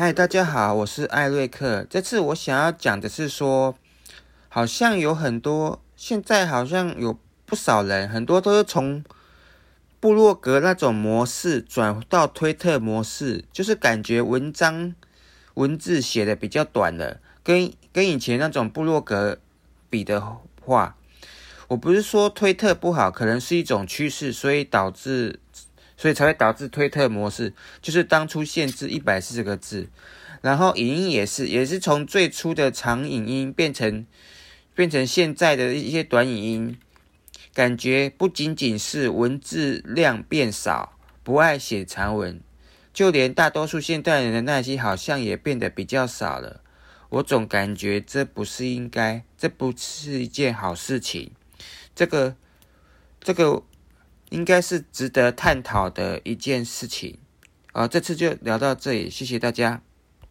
[0.00, 1.84] 嗨，大家好，我是艾瑞克。
[1.90, 3.76] 这次我想要讲的是说，
[4.48, 9.02] 好像有很多，现在好像有不少人，很多都是从
[9.98, 14.94] 部落格那种模式转到推特模式，就是感觉文章
[15.54, 19.38] 文字写的比较短了，跟跟以前那种部落格
[19.90, 20.22] 比的
[20.64, 20.94] 话，
[21.66, 25.40] 我不是说推特不好，可能是一种趋势，所以导致。
[26.00, 27.52] 所以才会导致推特模式，
[27.82, 29.88] 就是当初限制一百四十个字，
[30.40, 34.06] 然后影音也是，也是从最初的长影音变成
[34.76, 36.78] 变成现在的一些短影音，
[37.52, 42.40] 感觉不仅仅是文字量变少，不爱写长文，
[42.94, 46.60] 就连大多数现代人的耐心好像也变得比较少了。
[47.08, 51.32] 我总感觉这不是应该，这不是一件好事情。
[51.96, 52.36] 这个，
[53.20, 53.64] 这个。
[54.30, 57.18] 应该是值得探讨的一件事情。
[57.72, 59.82] 啊，这次就聊到这里，谢谢大家。